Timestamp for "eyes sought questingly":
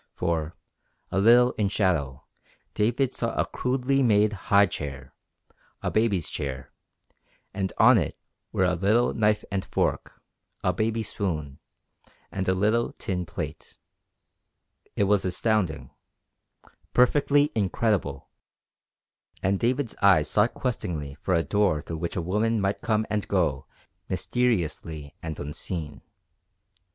20.01-21.13